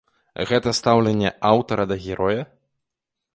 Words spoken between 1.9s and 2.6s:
да героя?